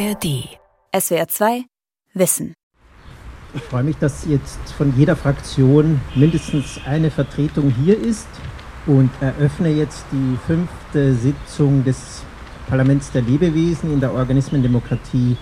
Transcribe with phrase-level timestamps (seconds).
[0.00, 0.48] ARD.
[0.98, 1.64] SWR 2
[2.14, 2.54] Wissen.
[3.54, 8.28] Ich freue mich, dass jetzt von jeder Fraktion mindestens eine Vertretung hier ist
[8.86, 12.22] und eröffne jetzt die fünfte Sitzung des
[12.66, 15.36] Parlaments der Lebewesen in der Organismendemokratie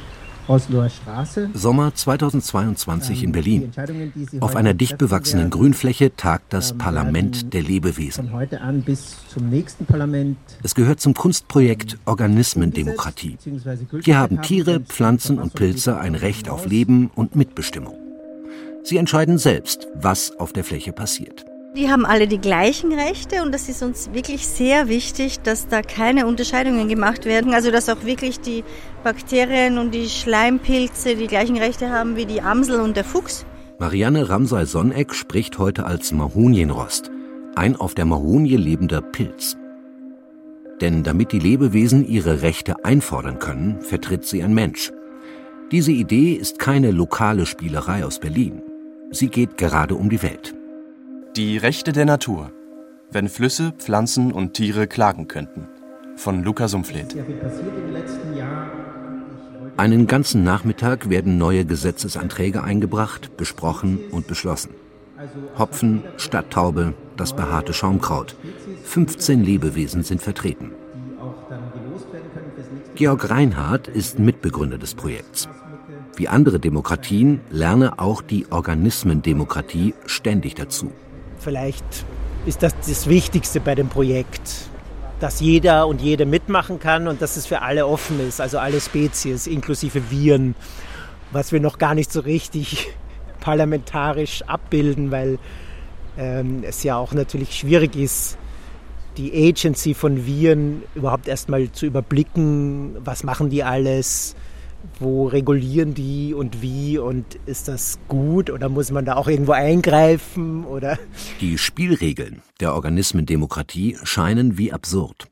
[0.49, 1.51] Osloer Straße.
[1.55, 3.71] Sommer 2022 in Berlin.
[4.41, 8.31] Auf einer dicht bewachsenen Grünfläche tagt das ähm, Parlament der Lebewesen.
[10.63, 13.37] Es gehört zum Kunstprojekt Organismendemokratie.
[14.03, 17.95] Hier haben Tiere, Pflanzen und Pilze ein Recht auf Leben und Mitbestimmung.
[18.83, 21.45] Sie entscheiden selbst, was auf der Fläche passiert.
[21.79, 25.81] Die haben alle die gleichen Rechte und das ist uns wirklich sehr wichtig, dass da
[25.81, 27.55] keine Unterscheidungen gemacht werden.
[27.55, 28.65] Also dass auch wirklich die
[29.05, 33.47] Bakterien und die Schleimpilze die gleichen Rechte haben wie die Amsel und der Fuchs.
[33.79, 37.13] Marianne Ramsay-Sonneck spricht heute als Mahonienrost,
[37.55, 39.57] ein auf der Mahonie lebender Pilz.
[40.81, 44.91] Denn damit die Lebewesen ihre Rechte einfordern können, vertritt sie ein Mensch.
[45.71, 48.63] Diese Idee ist keine lokale Spielerei aus Berlin.
[49.13, 50.58] Sie geht gerade um die Welt.
[51.39, 52.51] Die Rechte der Natur.
[53.13, 55.69] Wenn Flüsse, Pflanzen und Tiere klagen könnten.
[56.17, 57.15] Von Luca Sumpfleth.
[59.77, 64.71] Einen ganzen Nachmittag werden neue Gesetzesanträge eingebracht, besprochen und beschlossen.
[65.57, 68.35] Hopfen, Stadttaube, das behaarte Schaumkraut.
[68.83, 70.73] 15 Lebewesen sind vertreten.
[72.97, 75.49] Georg Reinhardt ist Mitbegründer des Projekts.
[76.17, 80.91] Wie andere Demokratien lerne auch die Organismendemokratie ständig dazu.
[81.41, 81.85] Vielleicht
[82.47, 84.69] ist das das Wichtigste bei dem Projekt,
[85.21, 88.81] dass jeder und jede mitmachen kann und dass es für alle offen ist, also alle
[88.81, 90.55] Spezies, inklusive Viren,
[91.33, 92.89] was wir noch gar nicht so richtig
[93.41, 95.39] parlamentarisch abbilden, weil
[96.17, 98.39] ähm, es ja auch natürlich schwierig ist,
[99.17, 104.37] die Agency von Viren überhaupt erstmal zu überblicken, was machen die alles,
[105.01, 109.53] wo regulieren die und wie und ist das gut oder muss man da auch irgendwo
[109.53, 110.99] eingreifen oder?
[111.41, 115.29] Die Spielregeln der Organismendemokratie scheinen wie absurd.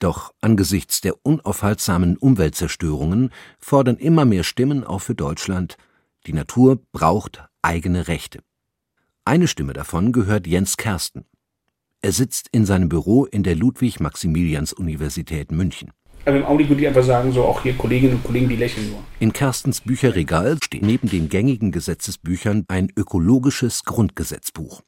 [0.00, 5.76] Doch angesichts der unaufhaltsamen Umweltzerstörungen fordern immer mehr Stimmen auch für Deutschland,
[6.26, 8.40] die Natur braucht eigene Rechte.
[9.24, 11.24] Eine Stimme davon gehört Jens Kersten.
[12.00, 15.92] Er sitzt in seinem Büro in der Ludwig-Maximilians-Universität München.
[16.24, 18.90] Aber im Augenblick würde ich einfach sagen, so auch hier Kolleginnen und Kollegen, die lächeln
[18.90, 19.02] nur.
[19.18, 24.82] In Kerstens Bücherregal steht neben den gängigen Gesetzesbüchern ein ökologisches Grundgesetzbuch.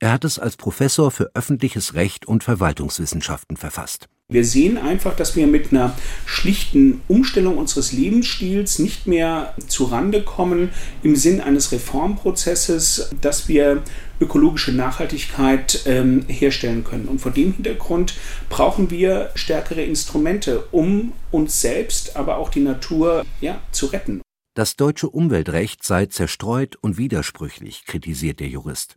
[0.00, 4.08] Er hat es als Professor für öffentliches Recht und Verwaltungswissenschaften verfasst.
[4.32, 10.70] Wir sehen einfach, dass wir mit einer schlichten Umstellung unseres Lebensstils nicht mehr zurande kommen
[11.02, 13.82] im Sinn eines Reformprozesses, dass wir
[14.20, 17.06] ökologische Nachhaltigkeit ähm, herstellen können.
[17.06, 18.14] Und vor dem Hintergrund
[18.48, 24.22] brauchen wir stärkere Instrumente, um uns selbst, aber auch die Natur ja, zu retten.
[24.56, 28.96] Das deutsche Umweltrecht sei zerstreut und widersprüchlich, kritisiert der Jurist.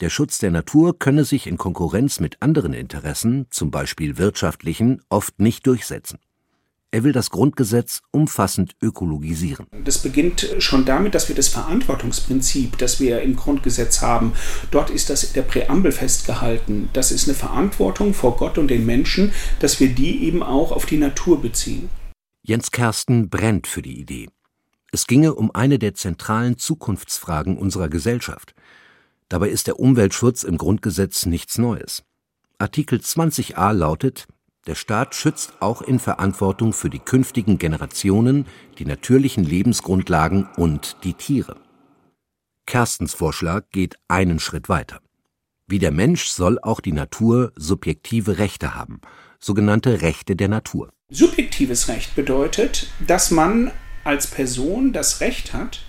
[0.00, 5.40] Der Schutz der Natur könne sich in Konkurrenz mit anderen Interessen, zum Beispiel wirtschaftlichen, oft
[5.40, 6.18] nicht durchsetzen.
[6.90, 9.66] Er will das Grundgesetz umfassend ökologisieren.
[9.84, 14.34] Das beginnt schon damit, dass wir das Verantwortungsprinzip, das wir im Grundgesetz haben,
[14.70, 16.90] dort ist das in der Präambel festgehalten.
[16.92, 20.86] Das ist eine Verantwortung vor Gott und den Menschen, dass wir die eben auch auf
[20.86, 21.88] die Natur beziehen.
[22.42, 24.28] Jens Kersten brennt für die Idee.
[24.92, 28.54] Es ginge um eine der zentralen Zukunftsfragen unserer Gesellschaft.
[29.28, 32.04] Dabei ist der Umweltschutz im Grundgesetz nichts Neues.
[32.58, 34.28] Artikel 20a lautet,
[34.66, 38.46] der Staat schützt auch in Verantwortung für die künftigen Generationen
[38.78, 41.56] die natürlichen Lebensgrundlagen und die Tiere.
[42.66, 45.00] Kerstens Vorschlag geht einen Schritt weiter.
[45.68, 49.00] Wie der Mensch soll auch die Natur subjektive Rechte haben,
[49.38, 50.90] sogenannte Rechte der Natur.
[51.10, 53.70] Subjektives Recht bedeutet, dass man
[54.02, 55.82] als Person das Recht hat,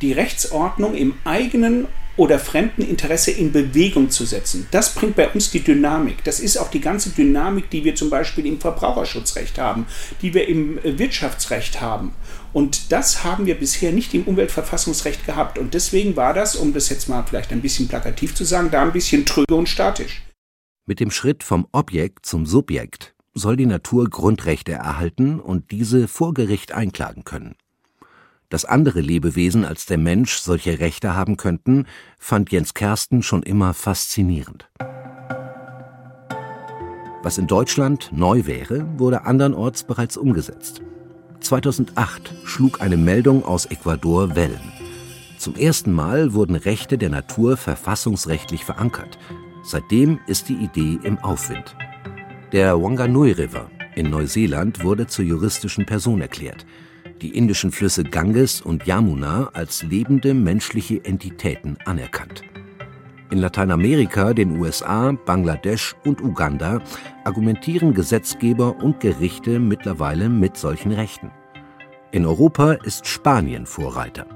[0.00, 1.86] die Rechtsordnung im eigenen
[2.16, 4.66] oder fremden Interesse in Bewegung zu setzen.
[4.70, 6.24] Das bringt bei uns die Dynamik.
[6.24, 9.86] Das ist auch die ganze Dynamik, die wir zum Beispiel im Verbraucherschutzrecht haben,
[10.20, 12.12] die wir im äh, Wirtschaftsrecht haben.
[12.52, 15.58] Und das haben wir bisher nicht im Umweltverfassungsrecht gehabt.
[15.58, 18.82] Und deswegen war das, um das jetzt mal vielleicht ein bisschen plakativ zu sagen, da
[18.82, 20.22] ein bisschen tröge und statisch.
[20.86, 26.34] Mit dem Schritt vom Objekt zum Subjekt soll die Natur Grundrechte erhalten und diese vor
[26.34, 27.54] Gericht einklagen können.
[28.52, 31.86] Dass andere Lebewesen als der Mensch solche Rechte haben könnten,
[32.18, 34.68] fand Jens Kersten schon immer faszinierend.
[37.22, 40.82] Was in Deutschland neu wäre, wurde andernorts bereits umgesetzt.
[41.40, 44.72] 2008 schlug eine Meldung aus Ecuador Wellen.
[45.38, 49.18] Zum ersten Mal wurden Rechte der Natur verfassungsrechtlich verankert.
[49.64, 51.74] Seitdem ist die Idee im Aufwind.
[52.52, 56.66] Der Wanganui River, in Neuseeland wurde zur juristischen Person erklärt,
[57.22, 62.42] die indischen Flüsse Ganges und Yamuna als lebende menschliche Entitäten anerkannt.
[63.30, 66.82] In Lateinamerika, den USA, Bangladesch und Uganda
[67.24, 71.30] argumentieren Gesetzgeber und Gerichte mittlerweile mit solchen Rechten.
[72.10, 74.26] In Europa ist Spanien Vorreiter.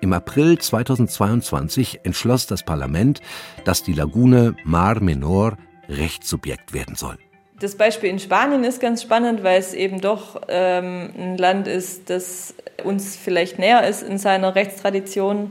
[0.00, 3.20] Im April 2022 entschloss das Parlament,
[3.64, 5.56] dass die Lagune Mar Menor
[5.88, 7.16] Rechtssubjekt werden soll.
[7.60, 12.08] Das Beispiel in Spanien ist ganz spannend, weil es eben doch ähm, ein Land ist,
[12.08, 15.50] das uns vielleicht näher ist in seiner Rechtstradition.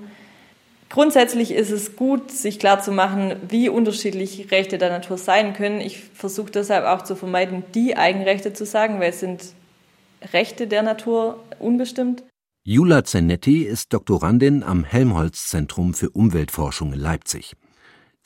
[0.89, 5.81] Grundsätzlich ist es gut, sich klarzumachen, wie unterschiedlich Rechte der Natur sein können.
[5.81, 9.53] Ich versuche deshalb auch zu vermeiden, die Eigenrechte zu sagen, weil es sind
[10.33, 12.23] Rechte der Natur unbestimmt.
[12.63, 17.55] Jula Zenetti ist Doktorandin am Helmholtz-Zentrum für Umweltforschung in Leipzig.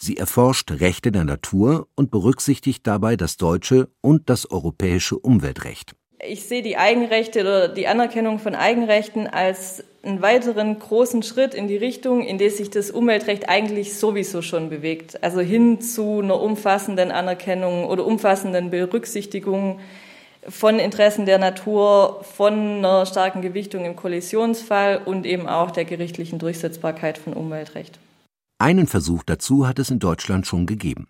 [0.06, 5.96] Sie erforscht Rechte der Natur und berücksichtigt dabei das deutsche und das europäische Umweltrecht.
[6.28, 11.70] Ich sehe die Eigenrechte oder die Anerkennung von Eigenrechten als einen weiteren großen Schritt in
[11.70, 15.24] die Richtung, in der sich das Umweltrecht eigentlich sowieso schon bewegt.
[15.24, 19.80] Also hin zu einer umfassenden Anerkennung oder umfassenden Berücksichtigung
[20.50, 26.40] von Interessen der Natur, von einer starken Gewichtung im Kollisionsfall und eben auch der gerichtlichen
[26.40, 28.00] Durchsetzbarkeit von Umweltrecht.
[28.64, 31.10] Einen Versuch dazu hat es in Deutschland schon gegeben.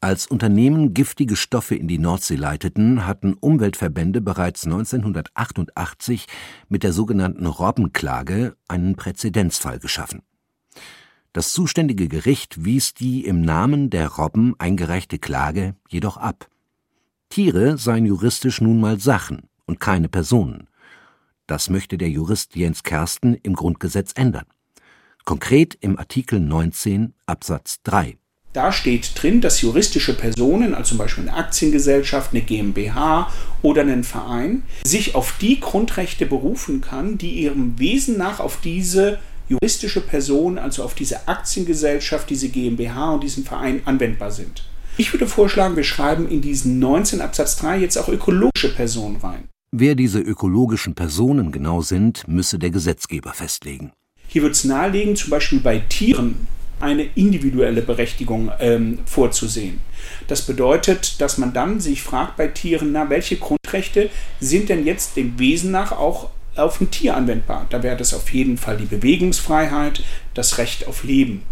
[0.00, 6.24] Als Unternehmen giftige Stoffe in die Nordsee leiteten, hatten Umweltverbände bereits 1988
[6.70, 10.22] mit der sogenannten Robbenklage einen Präzedenzfall geschaffen.
[11.34, 16.48] Das zuständige Gericht wies die im Namen der Robben eingereichte Klage jedoch ab.
[17.28, 20.70] Tiere seien juristisch nun mal Sachen und keine Personen.
[21.46, 24.46] Das möchte der Jurist Jens Kersten im Grundgesetz ändern.
[25.26, 28.16] Konkret im Artikel 19 Absatz 3.
[28.52, 34.04] Da steht drin, dass juristische Personen, also zum Beispiel eine Aktiengesellschaft, eine GmbH oder einen
[34.04, 39.18] Verein, sich auf die Grundrechte berufen kann, die ihrem Wesen nach auf diese
[39.48, 44.62] juristische Person, also auf diese Aktiengesellschaft, diese GmbH und diesen Verein anwendbar sind.
[44.96, 49.48] Ich würde vorschlagen, wir schreiben in diesen 19 Absatz 3 jetzt auch ökologische Personen rein.
[49.72, 53.90] Wer diese ökologischen Personen genau sind, müsse der Gesetzgeber festlegen.
[54.28, 56.46] Hier wird es nahelegen, zum Beispiel bei Tieren
[56.80, 59.80] eine individuelle Berechtigung ähm, vorzusehen.
[60.28, 65.16] Das bedeutet, dass man dann sich fragt bei Tieren, na, welche Grundrechte sind denn jetzt
[65.16, 67.66] dem Wesen nach auch auf ein Tier anwendbar?
[67.70, 70.02] Da wäre das auf jeden Fall die Bewegungsfreiheit,
[70.34, 71.42] das Recht auf Leben,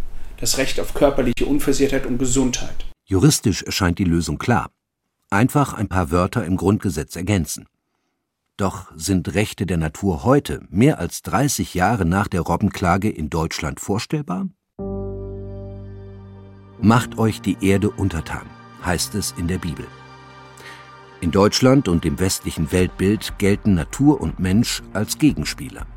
[0.40, 2.86] das Recht auf körperliche Unversehrtheit und Gesundheit.
[3.06, 4.70] Juristisch erscheint die Lösung klar.
[5.30, 7.66] Einfach ein paar Wörter im Grundgesetz ergänzen.
[8.56, 13.80] Doch sind Rechte der Natur heute, mehr als 30 Jahre nach der Robbenklage in Deutschland
[13.80, 14.46] vorstellbar?
[16.80, 18.46] Macht euch die Erde untertan,
[18.84, 19.84] heißt es in der Bibel.
[21.20, 25.88] In Deutschland und dem westlichen Weltbild gelten Natur und Mensch als Gegenspieler.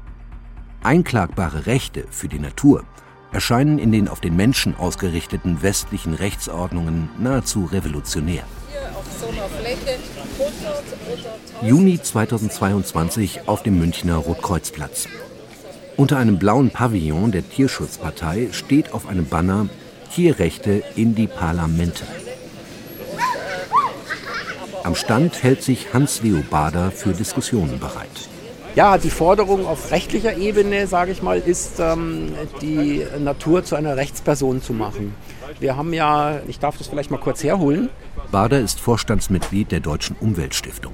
[0.82, 2.86] Einklagbare Rechte für die Natur
[3.32, 8.46] erscheinen in den auf den Menschen ausgerichteten westlichen Rechtsordnungen nahezu revolutionär.
[11.62, 15.08] Juni 2022 auf dem Münchner Rotkreuzplatz.
[15.96, 19.68] Unter einem blauen Pavillon der Tierschutzpartei steht auf einem Banner
[20.14, 22.04] Tierrechte in die Parlamente.
[24.84, 28.30] Am Stand hält sich Hans-Leo Bader für Diskussionen bereit.
[28.76, 33.98] Ja, die Forderung auf rechtlicher Ebene, sage ich mal, ist, ähm, die Natur zu einer
[33.98, 35.16] Rechtsperson zu machen.
[35.60, 37.90] Wir haben ja, ich darf das vielleicht mal kurz herholen.
[38.32, 40.94] Bader ist Vorstandsmitglied der Deutschen Umweltstiftung.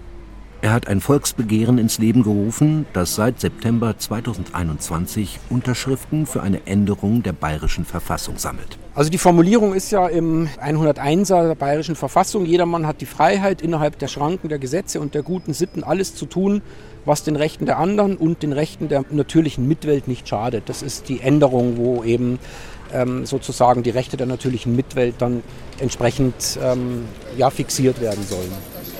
[0.64, 7.22] Er hat ein Volksbegehren ins Leben gerufen, das seit September 2021 Unterschriften für eine Änderung
[7.22, 8.78] der bayerischen Verfassung sammelt.
[8.96, 14.00] Also die Formulierung ist ja im 101er der bayerischen Verfassung, jedermann hat die Freiheit, innerhalb
[14.00, 16.62] der Schranken der Gesetze und der guten Sitten alles zu tun,
[17.04, 20.70] was den Rechten der anderen und den Rechten der natürlichen Mitwelt nicht schadet.
[20.70, 22.40] Das ist die Änderung, wo eben
[22.94, 25.44] ähm, sozusagen die Rechte der natürlichen Mitwelt dann
[25.80, 27.06] entsprechend ähm,
[27.38, 28.52] ja, fixiert werden sollen.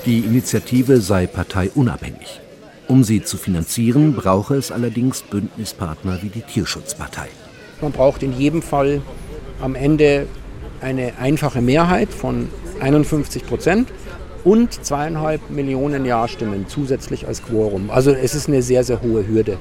[0.06, 2.40] Die Initiative sei parteiunabhängig.
[2.86, 7.28] Um sie zu finanzieren, brauche es allerdings Bündnispartner wie die Tierschutzpartei.
[7.80, 9.00] Man braucht in jedem Fall
[9.60, 10.26] am Ende
[10.82, 12.48] eine einfache Mehrheit von
[12.80, 13.88] 51 Prozent
[14.44, 17.90] und zweieinhalb Millionen Ja-Stimmen zusätzlich als Quorum.
[17.90, 19.56] Also es ist eine sehr, sehr hohe Hürde.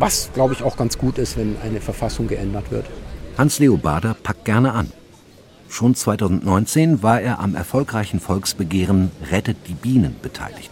[0.00, 2.86] Was, glaube ich, auch ganz gut ist, wenn eine Verfassung geändert wird.
[3.36, 4.92] Hans-Leo Bader packt gerne an.
[5.68, 10.70] Schon 2019 war er am erfolgreichen Volksbegehren Rettet die Bienen beteiligt.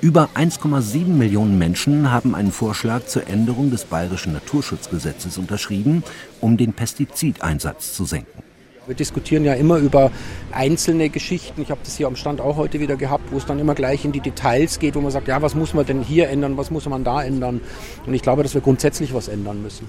[0.00, 6.02] Über 1,7 Millionen Menschen haben einen Vorschlag zur Änderung des bayerischen Naturschutzgesetzes unterschrieben,
[6.40, 8.42] um den Pestizideinsatz zu senken.
[8.88, 10.10] Wir diskutieren ja immer über
[10.50, 11.62] einzelne Geschichten.
[11.62, 14.04] Ich habe das hier am Stand auch heute wieder gehabt, wo es dann immer gleich
[14.04, 16.72] in die Details geht, wo man sagt, ja, was muss man denn hier ändern, was
[16.72, 17.60] muss man da ändern.
[18.06, 19.86] Und ich glaube, dass wir grundsätzlich was ändern müssen.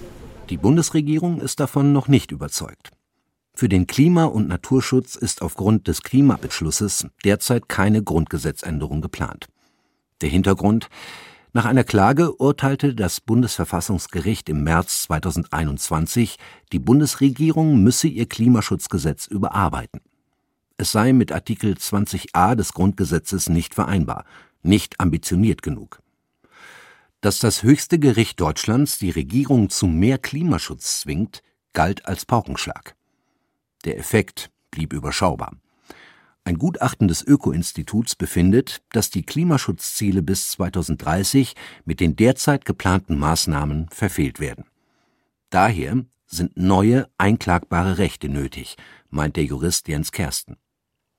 [0.52, 2.92] Die Bundesregierung ist davon noch nicht überzeugt.
[3.54, 9.48] Für den Klima- und Naturschutz ist aufgrund des Klimabeschlusses derzeit keine Grundgesetzänderung geplant.
[10.20, 10.90] Der Hintergrund
[11.54, 16.36] nach einer Klage urteilte das Bundesverfassungsgericht im März 2021,
[16.74, 20.02] die Bundesregierung müsse ihr Klimaschutzgesetz überarbeiten.
[20.76, 24.26] Es sei mit Artikel 20a des Grundgesetzes nicht vereinbar,
[24.64, 26.01] nicht ambitioniert genug.
[27.22, 32.96] Dass das höchste Gericht Deutschlands die Regierung zu mehr Klimaschutz zwingt, galt als Paukenschlag.
[33.86, 35.56] Der Effekt blieb überschaubar.
[36.44, 41.54] Ein Gutachten des Öko-Instituts befindet, dass die Klimaschutzziele bis 2030
[41.86, 44.66] mit den derzeit geplanten Maßnahmen verfehlt werden.
[45.52, 48.78] Daher sind neue einklagbare Rechte nötig,
[49.12, 50.58] meint der Jurist Jens Kersten.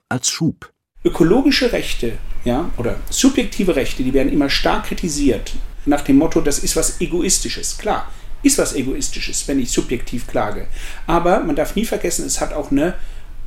[0.09, 0.73] Als Schub.
[1.05, 5.53] Ökologische Rechte, ja, oder subjektive Rechte, die werden immer stark kritisiert.
[5.85, 7.77] Nach dem Motto, das ist was Egoistisches.
[7.77, 8.11] Klar,
[8.41, 10.67] ist was Egoistisches, wenn ich subjektiv klage.
[11.07, 12.93] Aber man darf nie vergessen, es hat auch eine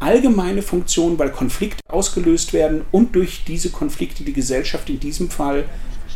[0.00, 5.64] allgemeine Funktion, weil Konflikte ausgelöst werden und durch diese Konflikte die Gesellschaft in diesem Fall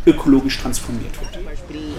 [0.07, 1.35] ökologisch transformiert wird.
[1.35, 1.95] Zum Beispiel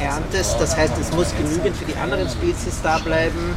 [0.00, 3.54] erntest, das heißt, es muss genügend für die anderen Spezies da bleiben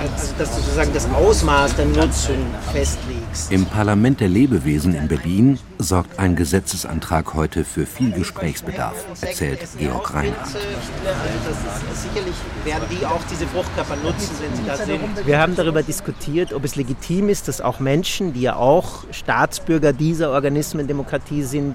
[0.00, 2.36] also dass du sozusagen das Ausmaß der Nutzung
[2.72, 3.50] festlegst.
[3.50, 10.14] Im Parlament der Lebewesen in Berlin sorgt ein Gesetzesantrag heute für viel Gesprächsbedarf, erzählt Georg
[10.14, 10.48] Reinhardt.
[10.48, 15.26] Sicherlich werden die auch diese Fruchtkörper nutzen, wenn sie da sind.
[15.26, 19.92] Wir haben darüber diskutiert, ob es legitim ist, dass auch Menschen, die ja auch Staatsbürger
[19.92, 21.74] dieser Organismendemokratie sind,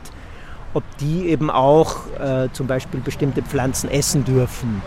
[0.73, 4.81] ob die eben auch äh, zum Beispiel bestimmte Pflanzen essen dürfen.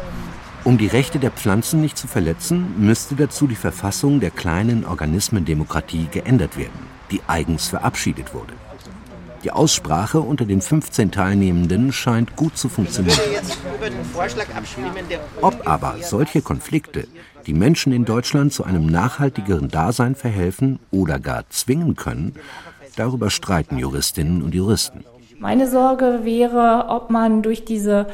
[0.66, 6.08] Um die Rechte der Pflanzen nicht zu verletzen, müsste dazu die Verfassung der kleinen Organismendemokratie
[6.11, 8.52] geändert werden, die eigens verabschiedet wurde.
[9.44, 13.16] Die Aussprache unter den 15 Teilnehmenden scheint gut zu funktionieren.
[15.40, 17.06] Ob aber solche Konflikte
[17.46, 22.35] die Menschen in Deutschland zu einem nachhaltigeren Dasein verhelfen oder gar zwingen können,
[22.96, 25.04] darüber streiten Juristinnen und Juristen.
[25.38, 28.08] Meine Sorge wäre, ob man durch diese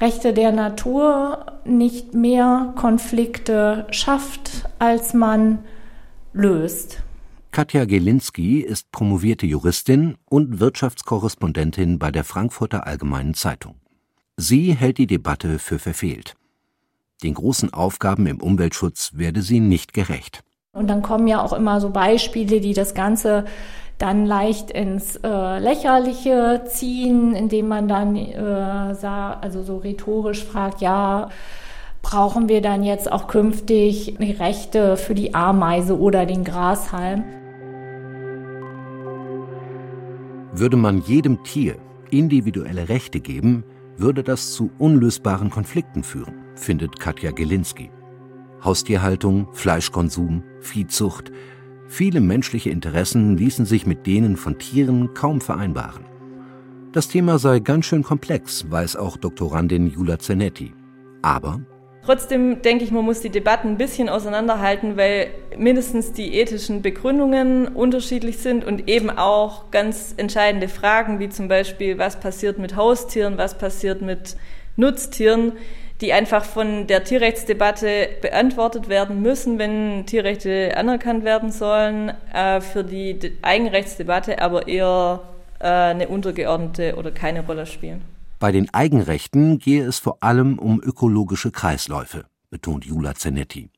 [0.00, 5.64] Rechte der Natur nicht mehr Konflikte schafft, als man
[6.32, 7.02] löst.
[7.50, 13.74] Katja Gelinski ist promovierte Juristin und Wirtschaftskorrespondentin bei der Frankfurter Allgemeinen Zeitung.
[14.36, 16.36] Sie hält die Debatte für verfehlt.
[17.24, 20.44] Den großen Aufgaben im Umweltschutz werde sie nicht gerecht.
[20.74, 23.44] Und dann kommen ja auch immer so Beispiele, die das Ganze
[23.96, 31.30] dann leicht ins äh, Lächerliche ziehen, indem man dann äh, also so rhetorisch fragt, ja,
[32.02, 37.24] brauchen wir dann jetzt auch künftig die Rechte für die Ameise oder den Grashalm?
[40.52, 41.76] Würde man jedem Tier
[42.10, 43.64] individuelle Rechte geben,
[43.96, 47.90] würde das zu unlösbaren Konflikten führen, findet Katja Gelinski.
[48.62, 51.32] Haustierhaltung, Fleischkonsum, Viehzucht,
[51.88, 56.04] Viele menschliche Interessen ließen sich mit denen von Tieren kaum vereinbaren.
[56.92, 60.74] Das Thema sei ganz schön komplex, weiß auch Doktorandin Jula Zenetti.
[61.22, 61.60] Aber
[62.04, 67.68] Trotzdem denke ich, man muss die Debatten ein bisschen auseinanderhalten, weil mindestens die ethischen Begründungen
[67.68, 73.36] unterschiedlich sind und eben auch ganz entscheidende Fragen, wie zum Beispiel, was passiert mit Haustieren,
[73.36, 74.36] was passiert mit
[74.76, 75.52] Nutztieren,
[76.00, 82.84] die einfach von der Tierrechtsdebatte beantwortet werden müssen, wenn Tierrechte anerkannt werden sollen, äh, für
[82.84, 85.20] die Eigenrechtsdebatte aber eher
[85.58, 88.02] äh, eine untergeordnete oder keine Rolle spielen.
[88.38, 93.70] Bei den Eigenrechten gehe es vor allem um ökologische Kreisläufe, betont Jula Zenetti.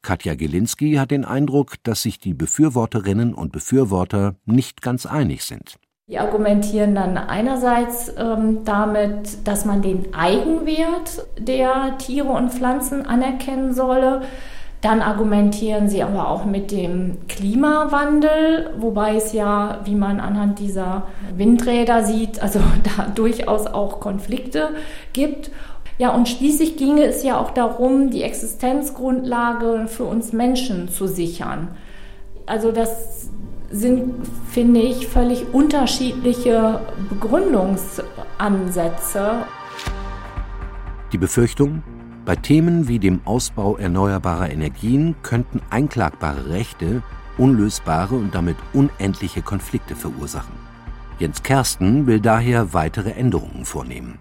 [0.00, 5.78] Katja Gelinski hat den Eindruck, dass sich die Befürworterinnen und Befürworter nicht ganz einig sind.
[6.12, 13.72] Die argumentieren dann einerseits ähm, damit, dass man den Eigenwert der Tiere und Pflanzen anerkennen
[13.72, 14.20] solle.
[14.82, 21.04] Dann argumentieren sie aber auch mit dem Klimawandel, wobei es ja, wie man anhand dieser
[21.34, 22.60] Windräder sieht, also
[22.98, 24.68] da durchaus auch Konflikte
[25.14, 25.50] gibt.
[25.96, 31.68] Ja, und schließlich ginge es ja auch darum, die Existenzgrundlage für uns Menschen zu sichern.
[32.44, 33.30] Also das
[33.72, 34.14] sind,
[34.50, 39.46] finde ich, völlig unterschiedliche Begründungsansätze.
[41.12, 41.82] Die Befürchtung,
[42.24, 47.02] bei Themen wie dem Ausbau erneuerbarer Energien könnten einklagbare Rechte
[47.38, 50.54] unlösbare und damit unendliche Konflikte verursachen.
[51.18, 54.18] Jens Kersten will daher weitere Änderungen vornehmen.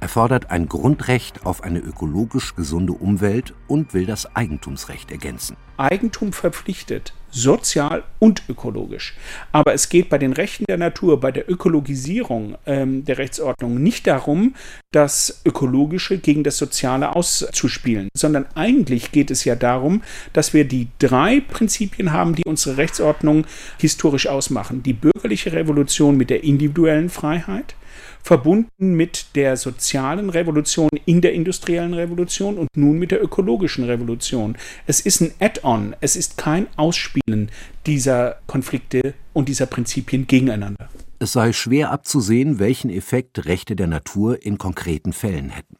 [0.00, 5.56] Er fordert ein Grundrecht auf eine ökologisch gesunde Umwelt und will das Eigentumsrecht ergänzen.
[5.76, 9.16] Eigentum verpflichtet, sozial und ökologisch.
[9.50, 14.06] Aber es geht bei den Rechten der Natur, bei der Ökologisierung ähm, der Rechtsordnung nicht
[14.06, 14.54] darum,
[14.92, 20.02] das Ökologische gegen das Soziale auszuspielen, sondern eigentlich geht es ja darum,
[20.32, 23.46] dass wir die drei Prinzipien haben, die unsere Rechtsordnung
[23.78, 24.84] historisch ausmachen.
[24.84, 27.74] Die bürgerliche Revolution mit der individuellen Freiheit,
[28.22, 34.56] verbunden mit der sozialen Revolution in der industriellen Revolution und nun mit der ökologischen Revolution.
[34.86, 37.50] Es ist ein Add-on, es ist kein Ausspielen
[37.86, 40.88] dieser Konflikte und dieser Prinzipien gegeneinander.
[41.20, 45.76] Es sei schwer abzusehen, welchen Effekt Rechte der Natur in konkreten Fällen hätten.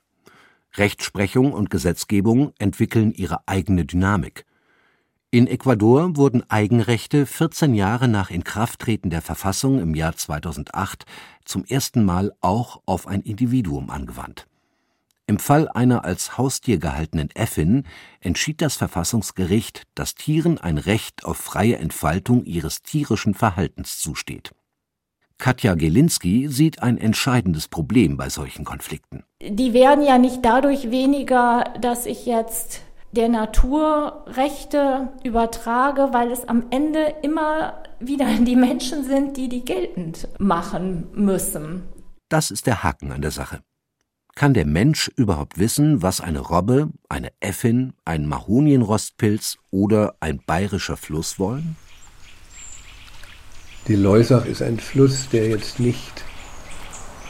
[0.77, 4.45] Rechtsprechung und Gesetzgebung entwickeln ihre eigene Dynamik.
[5.31, 11.05] In Ecuador wurden Eigenrechte 14 Jahre nach Inkrafttreten der Verfassung im Jahr 2008
[11.45, 14.47] zum ersten Mal auch auf ein Individuum angewandt.
[15.27, 17.85] Im Fall einer als Haustier gehaltenen Äffin
[18.21, 24.53] entschied das Verfassungsgericht, dass Tieren ein Recht auf freie Entfaltung ihres tierischen Verhaltens zusteht.
[25.37, 29.25] Katja Gelinski sieht ein entscheidendes Problem bei solchen Konflikten.
[29.43, 32.81] Die werden ja nicht dadurch weniger, dass ich jetzt
[33.13, 39.65] der Natur Rechte übertrage, weil es am Ende immer wieder die Menschen sind, die die
[39.65, 41.83] geltend machen müssen.
[42.29, 43.61] Das ist der Haken an der Sache.
[44.35, 50.97] Kann der Mensch überhaupt wissen, was eine Robbe, eine Äffin, ein Mahonienrostpilz oder ein bayerischer
[50.97, 51.77] Fluss wollen?
[53.89, 56.23] Die Leusach ist ein Fluss, der jetzt nicht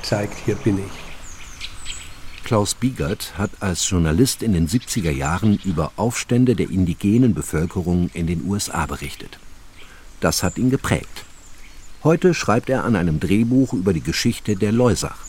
[0.03, 1.08] zeigt, hier bin ich.
[2.49, 8.27] Klaus Biegert hat als Journalist in den 70er Jahren über Aufstände der indigenen Bevölkerung in
[8.27, 9.39] den USA berichtet.
[10.21, 11.27] Das hat ihn geprägt.
[12.05, 15.27] Heute schreibt er an einem Drehbuch über die Geschichte der Leusach.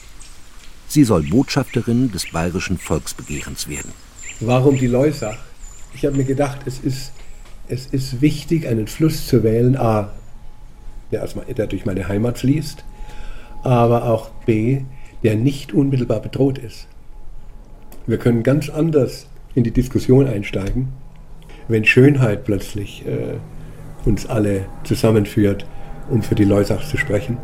[0.87, 3.91] Sie soll Botschafterin des bayerischen Volksbegehrens werden.
[4.39, 5.39] Warum die Leusach?
[5.93, 7.11] Ich habe mir gedacht, es ist,
[7.67, 10.13] es ist wichtig, einen Fluss zu wählen, a,
[11.11, 12.85] der, der durch meine Heimat fließt,
[13.63, 14.83] aber auch b,
[15.23, 16.87] der nicht unmittelbar bedroht ist.
[18.09, 20.87] Wir können ganz anders in die Diskussion einsteigen,
[21.67, 23.35] wenn Schönheit plötzlich äh,
[24.03, 25.67] uns alle zusammenführt,
[26.09, 27.37] um für die Leusach zu sprechen.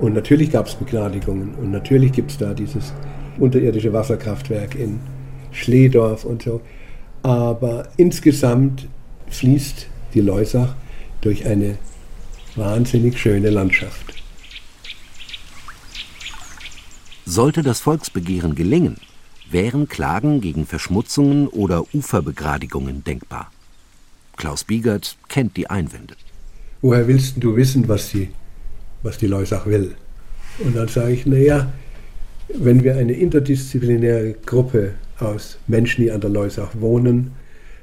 [0.00, 2.94] Und natürlich gab es Begnadigungen und natürlich gibt es da dieses
[3.38, 4.98] unterirdische Wasserkraftwerk in
[5.50, 6.62] Schledorf und so.
[7.22, 8.88] Aber insgesamt
[9.28, 10.74] fließt die Leusach
[11.20, 11.76] durch eine
[12.56, 14.14] wahnsinnig schöne Landschaft.
[17.26, 18.96] Sollte das Volksbegehren gelingen,
[19.52, 23.50] wären Klagen gegen Verschmutzungen oder Uferbegradigungen denkbar.
[24.36, 26.14] Klaus Biegert kennt die Einwände.
[26.80, 28.30] Woher willst du wissen, was die,
[29.02, 29.94] was die Leusach will?
[30.58, 31.72] Und dann sage ich, naja,
[32.54, 37.32] wenn wir eine interdisziplinäre Gruppe aus Menschen, die an der Leusach wohnen,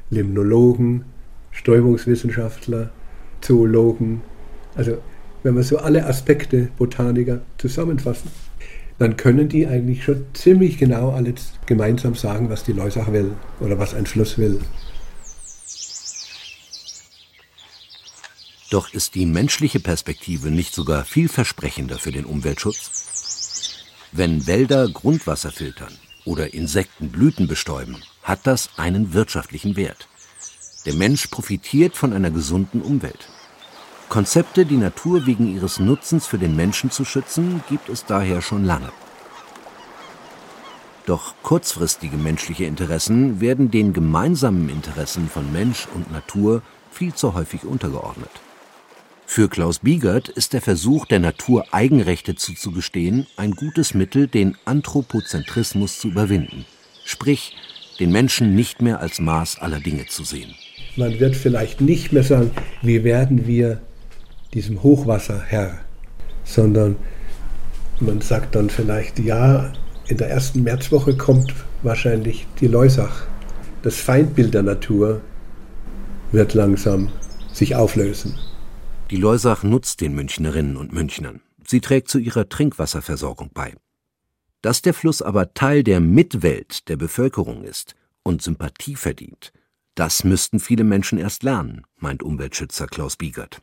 [0.09, 1.05] Limnologen,
[1.51, 2.91] Stäubungswissenschaftler,
[3.41, 4.21] Zoologen,
[4.75, 4.97] also
[5.43, 8.29] wenn wir so alle Aspekte Botaniker zusammenfassen,
[8.99, 11.33] dann können die eigentlich schon ziemlich genau alle
[11.65, 13.31] gemeinsam sagen, was die Leusach will
[13.61, 14.59] oder was ein Fluss will.
[18.69, 22.91] Doch ist die menschliche Perspektive nicht sogar vielversprechender für den Umweltschutz?
[24.11, 25.93] Wenn Wälder Grundwasser filtern
[26.25, 30.07] oder Insekten Blüten bestäuben, hat das einen wirtschaftlichen Wert.
[30.85, 33.27] Der Mensch profitiert von einer gesunden Umwelt.
[34.09, 38.65] Konzepte, die Natur wegen ihres Nutzens für den Menschen zu schützen, gibt es daher schon
[38.65, 38.91] lange.
[41.05, 47.65] Doch kurzfristige menschliche Interessen werden den gemeinsamen Interessen von Mensch und Natur viel zu häufig
[47.65, 48.31] untergeordnet.
[49.27, 55.99] Für Klaus Biegert ist der Versuch, der Natur Eigenrechte zuzugestehen, ein gutes Mittel, den Anthropozentrismus
[55.99, 56.65] zu überwinden,
[57.05, 57.55] sprich
[57.99, 60.55] den Menschen nicht mehr als Maß aller Dinge zu sehen.
[60.95, 62.49] Man wird vielleicht nicht mehr sagen,
[62.81, 63.81] wie werden wir
[64.53, 65.79] diesem Hochwasser Herr,
[66.43, 66.95] sondern
[67.99, 69.71] man sagt dann vielleicht, ja,
[70.07, 73.27] in der ersten Märzwoche kommt wahrscheinlich die Leusach.
[73.83, 75.21] Das Feindbild der Natur
[76.31, 77.11] wird langsam
[77.53, 78.37] sich auflösen.
[79.11, 81.41] Die Leusach nutzt den Münchnerinnen und Münchnern.
[81.65, 83.75] Sie trägt zu ihrer Trinkwasserversorgung bei.
[84.61, 89.53] Dass der Fluss aber Teil der Mitwelt der Bevölkerung ist und Sympathie verdient,
[89.95, 93.61] das müssten viele Menschen erst lernen, meint Umweltschützer Klaus Biegert.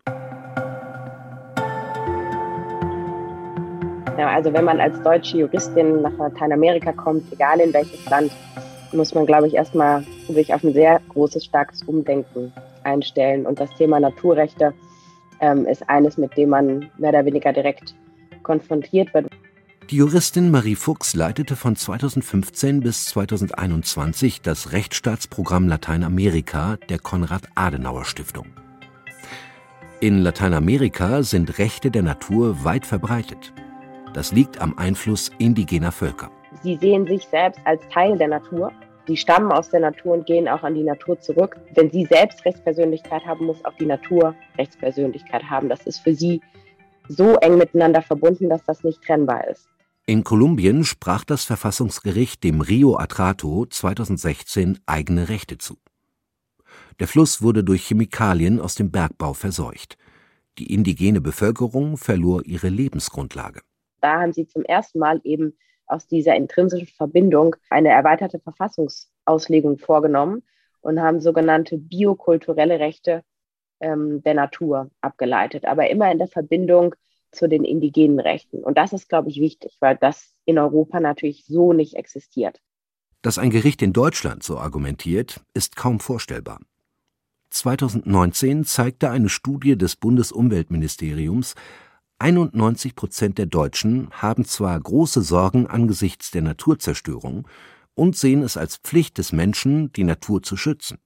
[4.18, 8.33] Ja, also wenn man als deutsche Juristin nach Lateinamerika kommt, egal in welches Land,
[8.92, 12.50] muss man, glaube ich, erstmal sich auf ein sehr großes, starkes Umdenken
[12.83, 13.44] einstellen.
[13.44, 14.72] Und das Thema Naturrechte
[15.40, 17.94] ähm, ist eines, mit dem man mehr oder weniger direkt
[18.42, 19.26] konfrontiert wird.
[19.90, 28.46] Die Juristin Marie Fuchs leitete von 2015 bis 2021 das Rechtsstaatsprogramm Lateinamerika der Konrad-Adenauer-Stiftung.
[30.00, 33.52] In Lateinamerika sind Rechte der Natur weit verbreitet.
[34.16, 36.31] Das liegt am Einfluss indigener Völker.
[36.62, 38.72] Sie sehen sich selbst als Teil der Natur.
[39.07, 41.61] Sie stammen aus der Natur und gehen auch an die Natur zurück.
[41.74, 45.68] Wenn Sie selbst Rechtspersönlichkeit haben, muss auch die Natur Rechtspersönlichkeit haben.
[45.68, 46.40] Das ist für Sie
[47.09, 49.68] so eng miteinander verbunden, dass das nicht trennbar ist.
[50.07, 55.76] In Kolumbien sprach das Verfassungsgericht dem Rio Atrato 2016 eigene Rechte zu.
[57.00, 59.98] Der Fluss wurde durch Chemikalien aus dem Bergbau verseucht.
[60.57, 63.61] Die indigene Bevölkerung verlor ihre Lebensgrundlage.
[64.00, 65.56] Da haben sie zum ersten Mal eben
[65.87, 70.42] aus dieser intrinsischen Verbindung eine erweiterte Verfassungsauslegung vorgenommen
[70.80, 73.22] und haben sogenannte biokulturelle Rechte
[73.80, 76.94] ähm, der Natur abgeleitet, aber immer in der Verbindung
[77.32, 78.62] zu den indigenen Rechten.
[78.62, 82.61] Und das ist, glaube ich, wichtig, weil das in Europa natürlich so nicht existiert.
[83.22, 86.61] Dass ein Gericht in Deutschland so argumentiert, ist kaum vorstellbar.
[87.50, 91.54] 2019 zeigte eine Studie des Bundesumweltministeriums,
[92.18, 97.46] 91 Prozent der Deutschen haben zwar große Sorgen angesichts der Naturzerstörung
[97.94, 100.98] und sehen es als Pflicht des Menschen, die Natur zu schützen.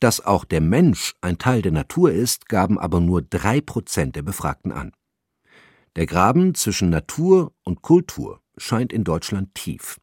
[0.00, 4.22] Dass auch der Mensch ein Teil der Natur ist, gaben aber nur drei Prozent der
[4.22, 4.92] Befragten an.
[5.96, 10.00] Der Graben zwischen Natur und Kultur scheint in Deutschland tief.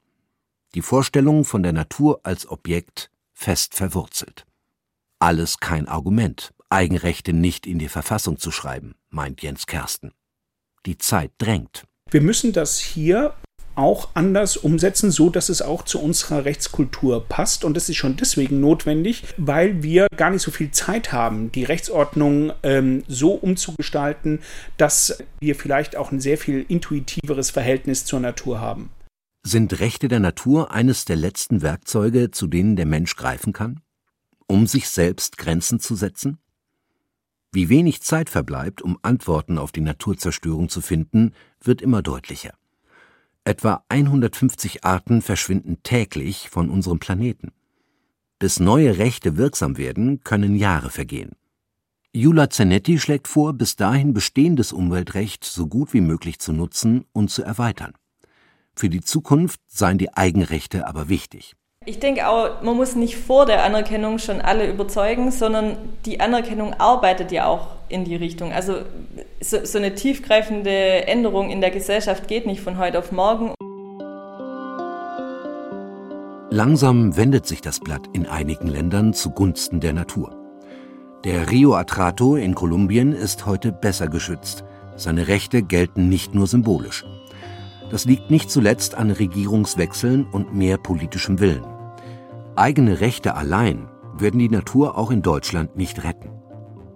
[0.76, 4.46] Die Vorstellung von der Natur als Objekt fest verwurzelt.
[5.20, 10.12] Alles kein Argument, Eigenrechte nicht in die Verfassung zu schreiben, meint Jens Kersten.
[10.86, 11.86] Die Zeit drängt.
[12.12, 13.34] Wir müssen das hier
[13.76, 17.64] auch anders umsetzen, so dass es auch zu unserer Rechtskultur passt.
[17.64, 21.64] Und das ist schon deswegen notwendig, weil wir gar nicht so viel Zeit haben, die
[21.64, 24.42] Rechtsordnung ähm, so umzugestalten,
[24.76, 28.90] dass wir vielleicht auch ein sehr viel intuitiveres Verhältnis zur Natur haben.
[29.44, 33.80] Sind Rechte der Natur eines der letzten Werkzeuge, zu denen der Mensch greifen kann?
[34.46, 36.40] Um sich selbst Grenzen zu setzen?
[37.56, 41.32] Wie wenig Zeit verbleibt, um Antworten auf die Naturzerstörung zu finden,
[41.64, 42.54] wird immer deutlicher.
[43.46, 47.54] Etwa 150 Arten verschwinden täglich von unserem Planeten.
[48.40, 51.32] Bis neue Rechte wirksam werden, können Jahre vergehen.
[52.12, 57.32] Jula Zanetti schlägt vor, bis dahin bestehendes Umweltrecht so gut wie möglich zu nutzen und
[57.32, 57.94] zu erweitern.
[58.76, 61.56] Für die Zukunft seien die Eigenrechte aber wichtig.
[61.88, 66.74] Ich denke auch, man muss nicht vor der Anerkennung schon alle überzeugen, sondern die Anerkennung
[66.74, 68.52] arbeitet ja auch in die Richtung.
[68.52, 68.78] Also
[69.40, 73.54] so, so eine tiefgreifende Änderung in der Gesellschaft geht nicht von heute auf morgen.
[76.50, 80.36] Langsam wendet sich das Blatt in einigen Ländern zugunsten der Natur.
[81.24, 84.64] Der Rio Atrato in Kolumbien ist heute besser geschützt.
[84.96, 87.06] Seine Rechte gelten nicht nur symbolisch.
[87.92, 91.75] Das liegt nicht zuletzt an Regierungswechseln und mehr politischem Willen.
[92.58, 96.30] Eigene Rechte allein werden die Natur auch in Deutschland nicht retten.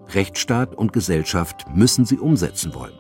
[0.08, 2.98] Rechtsstaat und Gesellschaft müssen sie umsetzen wollen.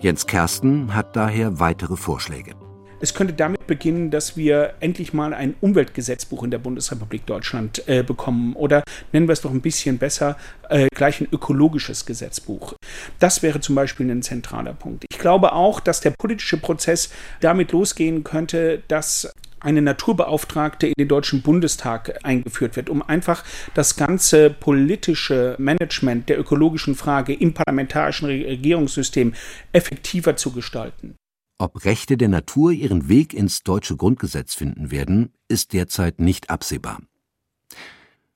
[0.00, 2.54] Jens Kersten hat daher weitere Vorschläge.
[3.00, 8.02] Es könnte damit beginnen, dass wir endlich mal ein Umweltgesetzbuch in der Bundesrepublik Deutschland äh,
[8.02, 10.38] bekommen oder nennen wir es doch ein bisschen besser,
[10.70, 12.72] äh, gleich ein ökologisches Gesetzbuch.
[13.18, 15.04] Das wäre zum Beispiel ein zentraler Punkt.
[15.10, 21.08] Ich glaube auch, dass der politische Prozess damit losgehen könnte, dass eine Naturbeauftragte in den
[21.08, 23.44] Deutschen Bundestag eingeführt wird, um einfach
[23.74, 29.34] das ganze politische Management der ökologischen Frage im parlamentarischen Regierungssystem
[29.72, 31.16] effektiver zu gestalten.
[31.58, 37.00] Ob Rechte der Natur ihren Weg ins deutsche Grundgesetz finden werden, ist derzeit nicht absehbar.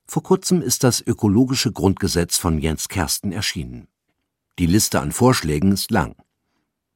[0.07, 3.87] Vor kurzem ist das ökologische Grundgesetz von Jens Kersten erschienen.
[4.59, 6.17] Die Liste an Vorschlägen ist lang.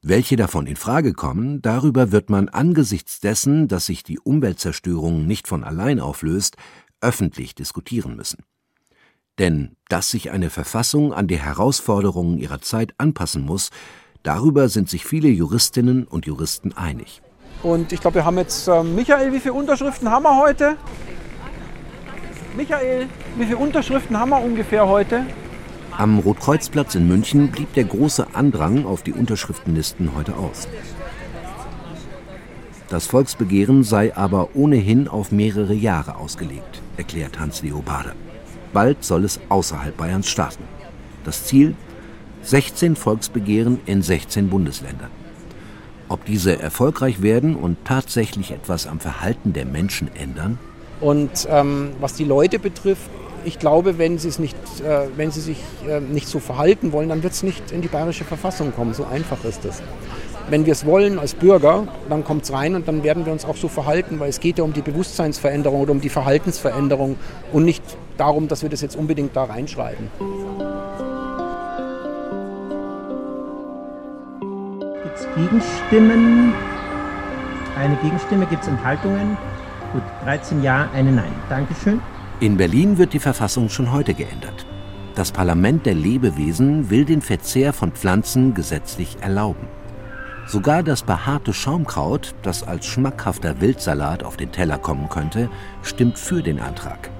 [0.08, 5.48] Welche davon in Frage kommen, darüber wird man angesichts dessen, dass sich die Umweltzerstörung nicht
[5.48, 6.56] von allein auflöst,
[7.00, 8.44] öffentlich diskutieren müssen.
[9.40, 13.70] Denn dass sich eine Verfassung an die Herausforderungen ihrer Zeit anpassen muss,
[14.22, 17.20] darüber sind sich viele Juristinnen und Juristen einig.
[17.64, 20.76] Und ich glaube, wir haben jetzt äh, Michael, wie viele Unterschriften haben wir heute?
[22.56, 25.26] Michael, wie viele Unterschriften haben wir ungefähr heute?
[25.98, 30.68] Am Rotkreuzplatz in München blieb der große Andrang auf die Unterschriftenlisten heute aus.
[32.90, 38.12] Das Volksbegehren sei aber ohnehin auf mehrere Jahre ausgelegt, erklärt Hans-Leo Bade.
[38.74, 40.64] Bald soll es außerhalb Bayerns starten.
[41.24, 41.74] Das Ziel?
[42.42, 45.10] 16 Volksbegehren in 16 Bundesländern.
[46.08, 50.58] Ob diese erfolgreich werden und tatsächlich etwas am Verhalten der Menschen ändern?
[51.00, 53.10] Und ähm, was die Leute betrifft,
[53.46, 57.08] ich glaube, wenn sie, es nicht, äh, wenn sie sich äh, nicht so verhalten wollen,
[57.08, 58.92] dann wird es nicht in die bayerische Verfassung kommen.
[58.92, 59.80] So einfach ist es.
[60.50, 63.44] Wenn wir es wollen als Bürger, dann kommt es rein und dann werden wir uns
[63.44, 67.16] auch so verhalten, weil es geht ja um die Bewusstseinsveränderung oder um die Verhaltensveränderung
[67.52, 67.82] und nicht
[68.16, 70.08] darum, dass wir das jetzt unbedingt da reinschreiben.
[75.02, 76.52] Gibt es Gegenstimmen?
[77.76, 79.36] Eine Gegenstimme, gibt es Enthaltungen?
[79.92, 81.32] Gut, 13 Ja, eine Nein.
[81.48, 82.00] Dankeschön.
[82.38, 84.66] In Berlin wird die Verfassung schon heute geändert.
[85.14, 89.66] Das Parlament der Lebewesen will den Verzehr von Pflanzen gesetzlich erlauben.
[90.46, 95.48] Sogar das behaarte Schaumkraut, das als schmackhafter Wildsalat auf den Teller kommen könnte,
[95.82, 97.10] stimmt für den Antrag.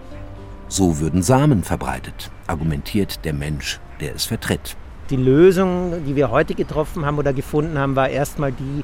[0.69, 4.77] So würden Samen verbreitet, argumentiert der Mensch, der es vertritt.
[5.09, 8.83] Die Lösung, die wir heute getroffen haben oder gefunden haben, war erstmal die,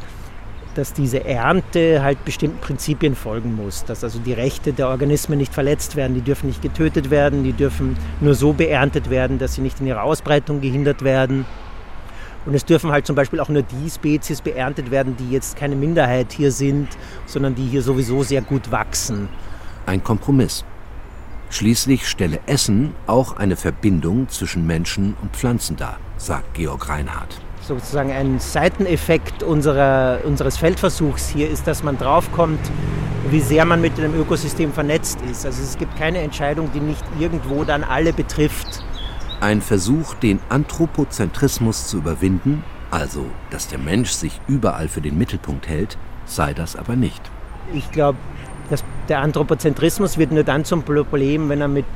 [0.74, 5.52] dass diese Ernte halt bestimmten Prinzipien folgen muss, dass also die Rechte der Organismen nicht
[5.52, 9.61] verletzt werden, die dürfen nicht getötet werden, die dürfen nur so beerntet werden, dass sie
[9.61, 11.44] nicht in ihrer Ausbreitung gehindert werden.
[12.44, 15.76] Und es dürfen halt zum Beispiel auch nur die Spezies beerntet werden, die jetzt keine
[15.76, 16.88] Minderheit hier sind,
[17.26, 19.28] sondern die hier sowieso sehr gut wachsen.
[19.87, 20.64] Ein Kompromiss.
[21.50, 27.40] Schließlich stelle Essen auch eine Verbindung zwischen Menschen und Pflanzen dar, sagt Georg Reinhardt
[27.80, 32.61] sozusagen ein Seiteneffekt unserer, unseres Feldversuchs hier ist, dass man draufkommt,
[33.30, 35.46] wie sehr man mit dem Ökosystem vernetzt ist.
[35.46, 38.85] Also es gibt keine Entscheidung, die nicht irgendwo dann alle betrifft.
[39.40, 45.68] Ein Versuch, den Anthropozentrismus zu überwinden, also dass der Mensch sich überall für den Mittelpunkt
[45.68, 47.22] hält, sei das aber nicht.
[47.72, 48.18] Ich glaube,
[49.08, 51.87] der Anthropozentrismus wird nur dann zum Problem, wenn er mit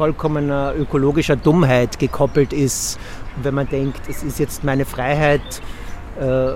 [0.00, 2.98] vollkommener ökologischer Dummheit gekoppelt ist
[3.42, 5.62] wenn man denkt, es ist jetzt meine Freiheit,
[6.18, 6.52] äh,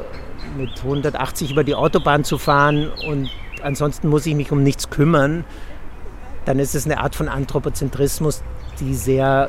[0.57, 3.31] mit 180 über die Autobahn zu fahren und
[3.63, 5.45] ansonsten muss ich mich um nichts kümmern,
[6.45, 8.43] dann ist es eine Art von Anthropozentrismus,
[8.81, 9.49] die sehr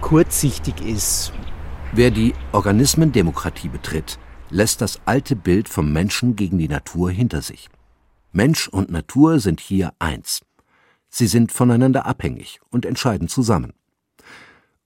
[0.00, 1.32] kurzsichtig ist.
[1.92, 7.68] Wer die Organismendemokratie betritt, lässt das alte Bild vom Menschen gegen die Natur hinter sich.
[8.32, 10.40] Mensch und Natur sind hier eins.
[11.08, 13.74] Sie sind voneinander abhängig und entscheiden zusammen.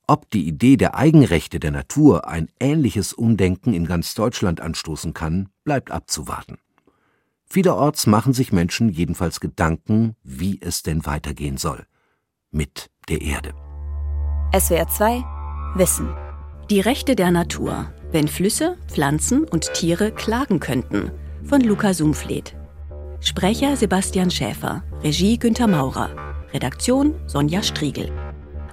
[0.08, 5.48] Ob die Idee der Eigenrechte der Natur ein ähnliches Umdenken in ganz Deutschland anstoßen kann,
[5.64, 6.58] bleibt abzuwarten.
[7.44, 11.86] Vielerorts machen sich Menschen jedenfalls Gedanken, wie es denn weitergehen soll.
[12.52, 13.52] Mit der Erde.
[14.56, 15.24] SWR 2
[15.74, 16.14] Wissen.
[16.70, 17.92] Die Rechte der Natur.
[18.12, 21.10] Wenn Flüsse, Pflanzen und Tiere klagen könnten.
[21.44, 22.56] Von Luca Sumfleet.
[23.20, 24.84] Sprecher Sebastian Schäfer.
[25.02, 26.10] Regie Günter Maurer.
[26.52, 28.10] Redaktion Sonja Striegel.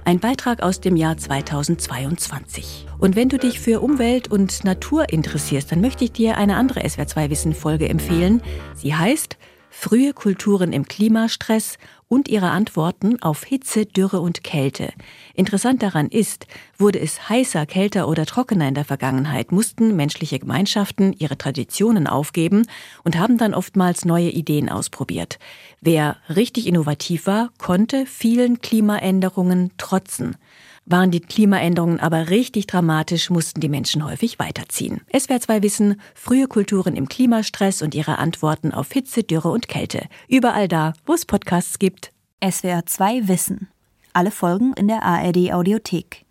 [0.06, 2.86] Ein Beitrag aus dem Jahr 2022.
[2.98, 6.80] Und wenn du dich für Umwelt und Natur interessierst, dann möchte ich dir eine andere
[6.80, 8.42] SWR2 Wissen Folge empfehlen.
[8.74, 9.38] Sie heißt
[9.76, 14.94] Frühe Kulturen im Klimastress und ihre Antworten auf Hitze, Dürre und Kälte.
[15.34, 16.46] Interessant daran ist,
[16.78, 22.62] wurde es heißer, kälter oder trockener in der Vergangenheit, mussten menschliche Gemeinschaften ihre Traditionen aufgeben
[23.02, 25.38] und haben dann oftmals neue Ideen ausprobiert.
[25.82, 30.36] Wer richtig innovativ war, konnte vielen Klimaänderungen trotzen.
[30.86, 35.00] Waren die Klimaänderungen aber richtig dramatisch, mussten die Menschen häufig weiterziehen.
[35.16, 40.06] SWR 2 Wissen, frühe Kulturen im Klimastress und ihre Antworten auf Hitze, Dürre und Kälte.
[40.28, 42.12] Überall da, wo es Podcasts gibt.
[42.46, 43.68] SWR 2 Wissen.
[44.12, 46.26] Alle Folgen in der ARD Audiothek.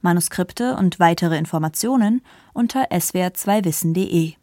[0.00, 2.20] Manuskripte und weitere Informationen
[2.52, 4.34] unter swr2wissen.de.